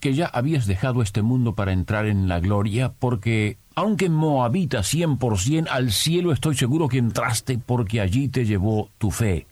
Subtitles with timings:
[0.00, 5.68] que ya habías dejado este mundo para entrar en la gloria, porque, aunque moabita 100%,
[5.70, 9.46] al cielo estoy seguro que entraste porque allí te llevó tu fe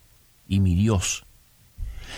[0.47, 1.25] y mi Dios.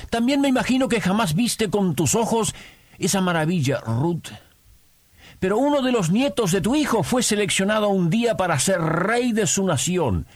[0.10, 2.56] También me imagino que jamás viste con tus ojos
[2.98, 4.30] esa maravilla, Ruth.
[5.40, 9.32] Pero uno de los nietos de tu hijo fue seleccionado un día para ser rey
[9.32, 10.28] de su nación.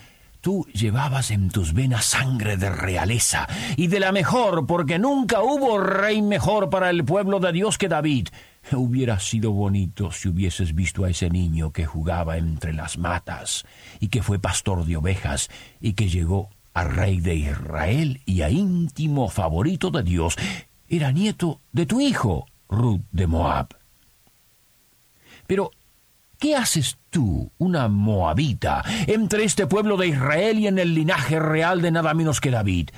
[0.46, 5.80] Tú llevabas en tus venas sangre de realeza y de la mejor, porque nunca hubo
[5.80, 8.28] rey mejor para el pueblo de Dios que David.
[8.72, 13.66] Hubiera sido bonito si hubieses visto a ese niño que jugaba entre las matas
[14.00, 15.50] y que fue pastor de ovejas
[15.82, 20.36] y que llegó a rey de Israel y a íntimo favorito de Dios.
[20.88, 23.70] Era nieto de tu hijo, Ruth de Moab.
[25.48, 25.72] Pero
[26.46, 31.82] ¿Qué haces tú, una moabita, entre este pueblo de Israel y en el linaje real
[31.82, 32.90] de nada menos que David?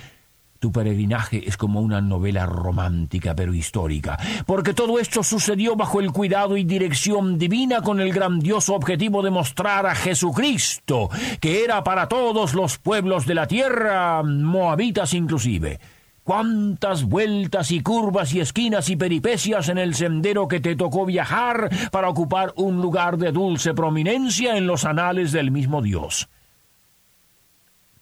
[0.59, 6.11] Tu peregrinaje es como una novela romántica pero histórica, porque todo esto sucedió bajo el
[6.11, 11.09] cuidado y dirección divina con el grandioso objetivo de mostrar a Jesucristo,
[11.39, 15.79] que era para todos los pueblos de la tierra, moabitas inclusive
[16.27, 21.69] cuántas vueltas y curvas y esquinas y peripecias en el sendero que te tocó viajar
[21.89, 26.27] para ocupar un lugar de dulce prominencia en los anales del mismo Dios.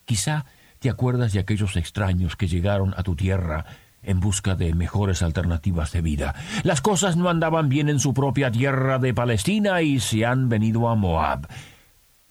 [0.05, 0.47] Quizá
[0.79, 3.63] te acuerdas de aquellos extraños que llegaron a tu tierra
[4.01, 6.33] en busca de mejores alternativas de vida.
[6.63, 10.89] Las cosas no andaban bien en su propia tierra de Palestina y se han venido
[10.89, 11.47] a Moab.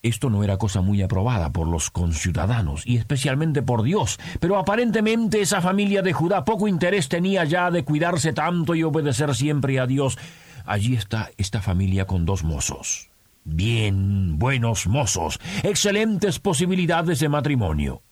[0.04, 5.40] Esto no era cosa muy aprobada por los conciudadanos y especialmente por Dios, pero aparentemente
[5.40, 9.86] esa familia de Judá poco interés tenía ya de cuidarse tanto y obedecer siempre a
[9.86, 10.18] Dios.
[10.66, 13.08] Allí está esta familia con dos mozos.
[13.44, 18.02] Bien, buenos mozos, excelentes posibilidades de matrimonio.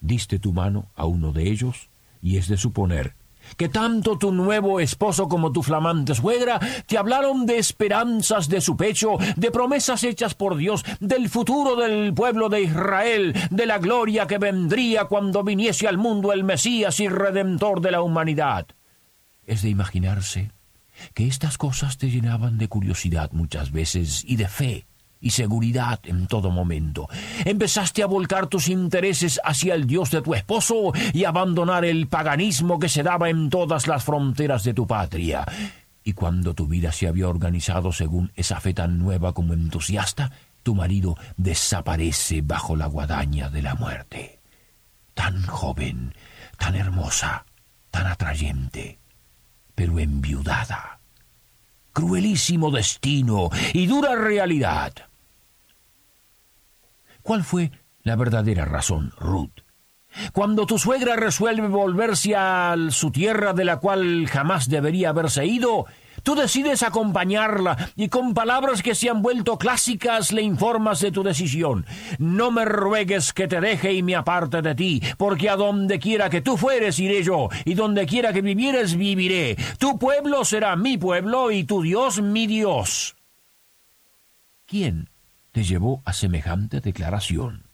[0.00, 1.90] Diste tu mano a uno de ellos
[2.22, 3.16] y es de suponer
[3.56, 8.76] que tanto tu nuevo esposo como tu flamante suegra te hablaron de esperanzas de su
[8.76, 14.26] pecho, de promesas hechas por Dios, del futuro del pueblo de Israel, de la gloria
[14.26, 18.66] que vendría cuando viniese al mundo el Mesías y Redentor de la humanidad.
[19.46, 20.52] Es de imaginarse
[21.14, 24.86] que estas cosas te llenaban de curiosidad muchas veces y de fe
[25.20, 27.08] y seguridad en todo momento.
[27.44, 32.78] Empezaste a volcar tus intereses hacia el Dios de tu esposo y abandonar el paganismo
[32.78, 35.44] que se daba en todas las fronteras de tu patria.
[36.02, 40.32] Y cuando tu vida se había organizado según esa fe tan nueva como entusiasta,
[40.62, 44.40] tu marido desaparece bajo la guadaña de la muerte.
[45.14, 46.14] Tan joven,
[46.56, 47.44] tan hermosa,
[47.90, 48.98] tan atrayente,
[49.74, 51.00] pero enviudada.
[51.92, 55.09] Cruelísimo destino y dura realidad.
[57.22, 57.70] ¿Cuál fue
[58.02, 59.62] la verdadera razón, Ruth?
[60.32, 65.86] Cuando tu suegra resuelve volverse a su tierra de la cual jamás debería haberse ido,
[66.24, 71.22] tú decides acompañarla y con palabras que se han vuelto clásicas le informas de tu
[71.22, 71.86] decisión.
[72.18, 76.28] No me ruegues que te deje y me aparte de ti, porque a donde quiera
[76.28, 79.56] que tú fueres iré yo, y donde quiera que vivieres viviré.
[79.78, 83.14] Tu pueblo será mi pueblo y tu Dios mi Dios.
[84.66, 85.08] ¿Quién
[85.52, 87.64] te llevó a semejante declaración?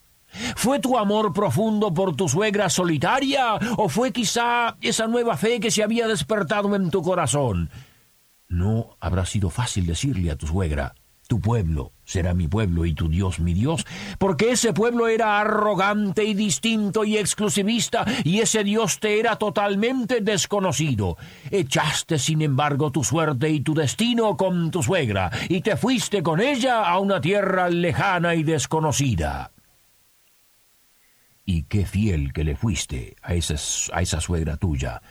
[0.55, 5.71] ¿Fue tu amor profundo por tu suegra solitaria o fue quizá esa nueva fe que
[5.71, 7.69] se había despertado en tu corazón?
[8.47, 10.95] No habrá sido fácil decirle a tu suegra,
[11.27, 13.85] tu pueblo será mi pueblo y tu Dios mi Dios,
[14.17, 20.21] porque ese pueblo era arrogante y distinto y exclusivista, y ese Dios te era totalmente
[20.21, 21.17] desconocido.
[21.51, 26.39] Echaste, sin embargo, tu suerte y tu destino con tu suegra, y te fuiste con
[26.39, 29.51] ella a una tierra lejana y desconocida.
[31.45, 33.55] Y qué fiel que le fuiste a esa,
[33.93, 35.01] a esa suegra tuya,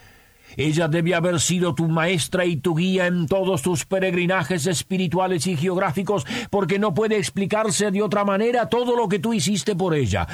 [0.56, 5.56] ella debe haber sido tu maestra y tu guía en todos tus peregrinajes espirituales y
[5.56, 10.26] geográficos, porque no puede explicarse de otra manera todo lo que tú hiciste por ella.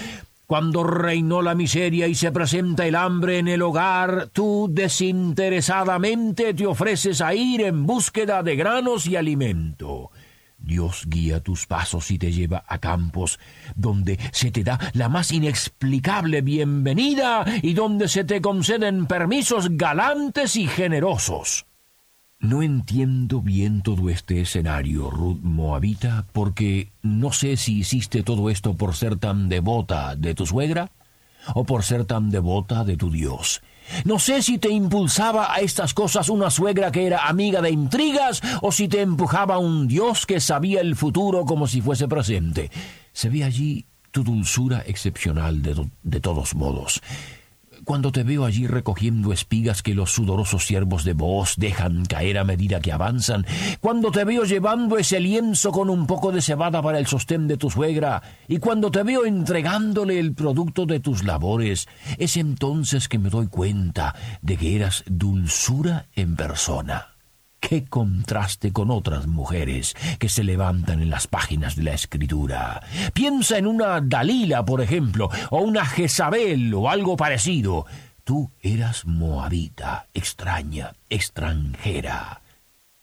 [0.46, 6.66] Cuando reinó la miseria y se presenta el hambre en el hogar, tú desinteresadamente te
[6.66, 10.10] ofreces a ir en búsqueda de granos y alimento.
[10.62, 13.38] Dios guía tus pasos y te lleva a campos
[13.74, 20.56] donde se te da la más inexplicable bienvenida y donde se te conceden permisos galantes
[20.56, 21.66] y generosos.
[22.38, 28.74] No entiendo bien todo este escenario, Ruth Moabita, porque no sé si hiciste todo esto
[28.74, 30.90] por ser tan devota de tu suegra
[31.54, 33.62] o por ser tan devota de tu Dios.
[34.04, 38.40] No sé si te impulsaba a estas cosas una suegra que era amiga de intrigas
[38.60, 42.70] o si te empujaba un Dios que sabía el futuro como si fuese presente.
[43.12, 47.02] Se ve allí tu dulzura excepcional de, de todos modos
[47.84, 52.44] cuando te veo allí recogiendo espigas que los sudorosos siervos de vos dejan caer a
[52.44, 53.46] medida que avanzan,
[53.80, 57.56] cuando te veo llevando ese lienzo con un poco de cebada para el sostén de
[57.56, 61.88] tu suegra, y cuando te veo entregándole el producto de tus labores,
[62.18, 67.11] es entonces que me doy cuenta de que eras dulzura en persona.
[67.62, 72.82] Qué contraste con otras mujeres que se levantan en las páginas de la escritura.
[73.14, 77.86] Piensa en una Dalila, por ejemplo, o una Jezabel o algo parecido.
[78.24, 82.42] Tú eras moabita, extraña, extranjera,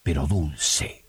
[0.04, 1.09] pero dulce.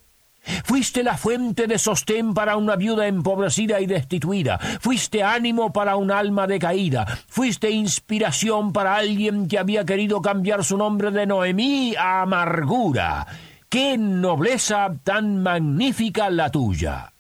[0.65, 4.59] Fuiste la fuente de sostén para una viuda empobrecida y destituida.
[4.81, 7.07] Fuiste ánimo para un alma decaída.
[7.29, 13.27] Fuiste inspiración para alguien que había querido cambiar su nombre de Noemí a amargura.
[13.69, 17.13] ¡Qué nobleza tan magnífica la tuya!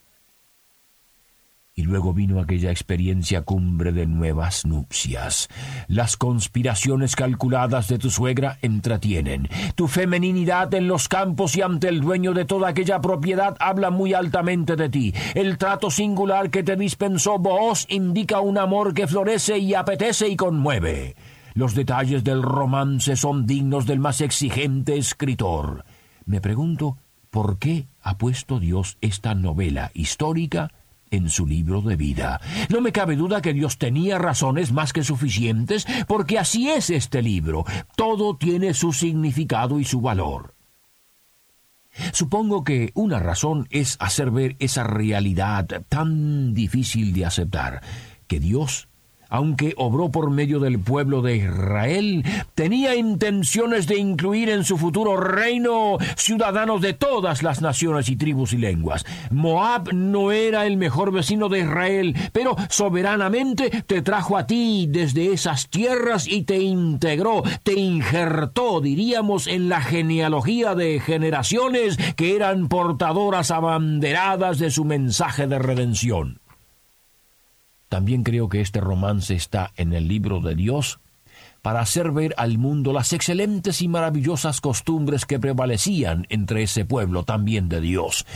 [1.80, 5.48] Y luego vino aquella experiencia cumbre de nuevas nupcias.
[5.88, 9.48] Las conspiraciones calculadas de tu suegra entretienen.
[9.76, 14.12] Tu femeninidad en los campos y ante el dueño de toda aquella propiedad habla muy
[14.12, 15.14] altamente de ti.
[15.34, 20.36] El trato singular que te dispensó vos indica un amor que florece y apetece y
[20.36, 21.16] conmueve.
[21.54, 25.86] Los detalles del romance son dignos del más exigente escritor.
[26.26, 26.98] Me pregunto
[27.30, 30.72] por qué ha puesto Dios esta novela histórica
[31.10, 32.40] en su libro de vida.
[32.68, 37.22] No me cabe duda que Dios tenía razones más que suficientes, porque así es este
[37.22, 37.64] libro.
[37.96, 40.54] Todo tiene su significado y su valor.
[42.12, 47.82] Supongo que una razón es hacer ver esa realidad tan difícil de aceptar,
[48.26, 48.89] que Dios
[49.30, 52.24] aunque obró por medio del pueblo de Israel,
[52.54, 58.52] tenía intenciones de incluir en su futuro reino ciudadanos de todas las naciones y tribus
[58.52, 59.06] y lenguas.
[59.30, 65.32] Moab no era el mejor vecino de Israel, pero soberanamente te trajo a ti desde
[65.32, 72.68] esas tierras y te integró, te injertó, diríamos, en la genealogía de generaciones que eran
[72.68, 76.40] portadoras abanderadas de su mensaje de redención.
[77.90, 81.00] También creo que este romance está en el libro de Dios
[81.60, 87.24] para hacer ver al mundo las excelentes y maravillosas costumbres que prevalecían entre ese pueblo
[87.24, 88.26] también de Dios.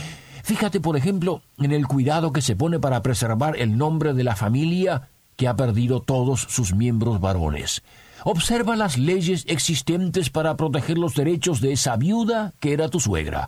[0.43, 4.35] Fíjate, por ejemplo, en el cuidado que se pone para preservar el nombre de la
[4.35, 5.07] familia
[5.37, 7.81] que ha perdido todos sus miembros varones.
[8.25, 13.47] Observa las leyes existentes para proteger los derechos de esa viuda que era tu suegra.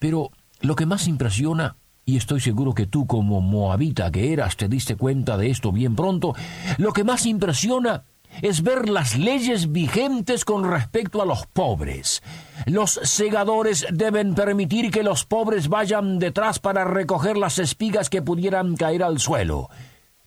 [0.00, 4.68] Pero lo que más impresiona y estoy seguro que tú como moabita que eras te
[4.68, 6.34] diste cuenta de esto bien pronto,
[6.78, 8.04] lo que más impresiona
[8.42, 12.22] es ver las leyes vigentes con respecto a los pobres.
[12.66, 18.76] Los segadores deben permitir que los pobres vayan detrás para recoger las espigas que pudieran
[18.76, 19.68] caer al suelo.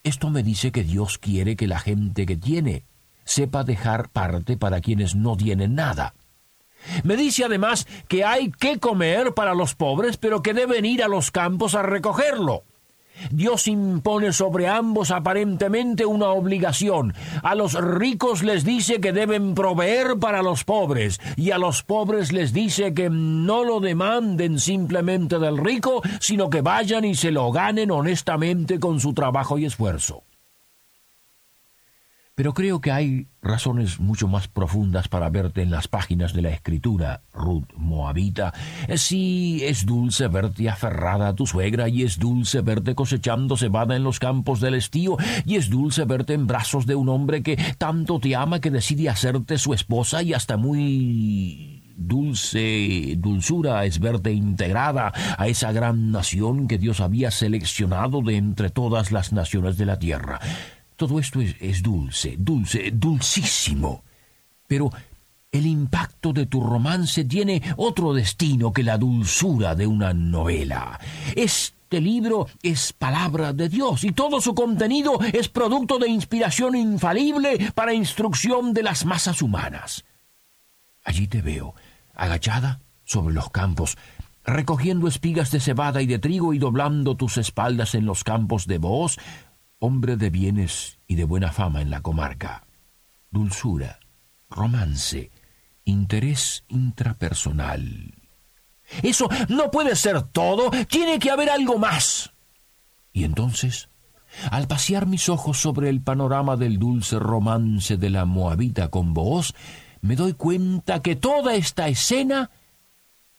[0.04, 2.86] Esto me dice que Dios quiere que la gente que tiene
[3.26, 6.14] sepa dejar parte para quienes no tienen nada.
[7.04, 11.08] Me dice además que hay que comer para los pobres, pero que deben ir a
[11.08, 12.64] los campos a recogerlo.
[13.32, 17.14] Dios impone sobre ambos aparentemente una obligación.
[17.44, 22.32] A los ricos les dice que deben proveer para los pobres y a los pobres
[22.32, 27.52] les dice que no lo demanden simplemente del rico, sino que vayan y se lo
[27.52, 30.27] ganen honestamente con su trabajo y esfuerzo.
[32.38, 36.52] Pero creo que hay razones mucho más profundas para verte en las páginas de la
[36.52, 38.54] escritura, Ruth Moabita.
[38.96, 44.04] Sí, es dulce verte aferrada a tu suegra, y es dulce verte cosechando cebada en
[44.04, 48.20] los campos del estío, y es dulce verte en brazos de un hombre que tanto
[48.20, 55.12] te ama que decide hacerte su esposa y hasta muy dulce dulzura es verte integrada
[55.40, 59.98] a esa gran nación que Dios había seleccionado de entre todas las naciones de la
[59.98, 60.40] tierra.
[60.98, 64.04] Todo esto es, dulce, dulce, dulcísimo.
[64.68, 64.90] Pero
[65.52, 71.00] el impacto de tu romance tiene otro destino que la dulzura de una novela.
[71.36, 77.72] Este libro es palabra de Dios y todo su contenido es producto de inspiración infalible
[77.76, 80.04] para instrucción de las masas humanas.
[81.04, 81.76] Allí te veo,
[82.16, 84.00] agachada sobre los campos,
[84.44, 88.80] recogiendo espigas de cebada y de trigo y doblando tus espaldas en los campos de
[88.80, 89.18] Boaz,
[89.80, 92.66] hombre de bienes y de buena fama en la comarca.
[93.32, 94.00] Dulzura,
[94.50, 95.32] romance,
[95.84, 98.14] interés intrapersonal.
[99.04, 102.32] Eso no puede ser todo, tiene que haber algo más.
[103.12, 103.90] Y entonces,
[104.52, 109.54] al pasear mis ojos sobre el panorama del dulce romance de la Moabita con Booz,
[110.02, 112.52] me doy cuenta que toda esta escena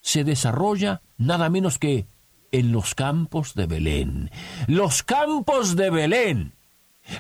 [0.01, 2.07] se desarrolla nada menos que
[2.53, 4.31] en los campos de Belén.
[4.67, 6.55] Los campos de Belén.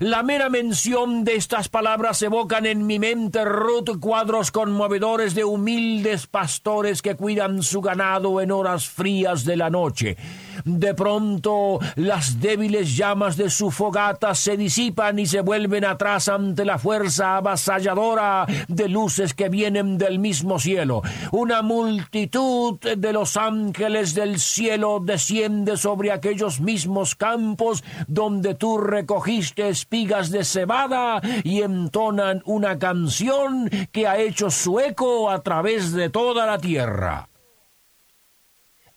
[0.00, 6.26] La mera mención de estas palabras evocan en mi mente Ruth cuadros conmovedores de humildes
[6.26, 10.16] pastores que cuidan su ganado en horas frías de la noche.
[10.64, 16.64] De pronto las débiles llamas de su fogata se disipan y se vuelven atrás ante
[16.64, 21.02] la fuerza avasalladora de luces que vienen del mismo cielo.
[21.32, 29.68] Una multitud de los ángeles del cielo desciende sobre aquellos mismos campos donde tú recogiste
[29.68, 36.10] espigas de cebada y entonan una canción que ha hecho su eco a través de
[36.10, 37.28] toda la tierra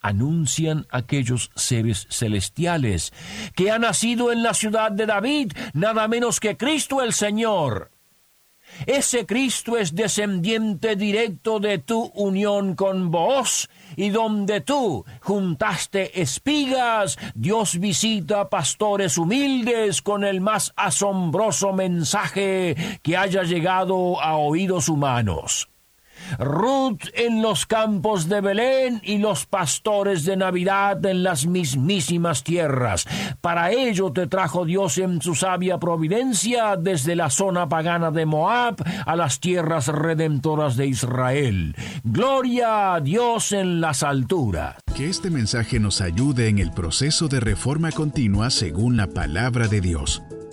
[0.01, 3.13] anuncian aquellos seres celestiales
[3.55, 7.91] que ha nacido en la ciudad de David, nada menos que Cristo el Señor.
[8.86, 17.17] Ese Cristo es descendiente directo de tu unión con vos, y donde tú juntaste espigas,
[17.36, 25.71] Dios visita pastores humildes con el más asombroso mensaje que haya llegado a oídos humanos.
[26.40, 33.08] Ruth en los campos de Belén y los pastores de Navidad en las mismísimas tierras.
[33.42, 38.75] Para ello te trajo Dios en su sabia providencia desde la zona pagana de Moab
[39.06, 41.75] a las tierras redentoras de Israel.
[42.04, 44.75] Gloria a Dios en las alturas.
[44.96, 49.82] Que este mensaje nos ayude en el proceso de reforma continua según la palabra de
[49.82, 50.22] Dios.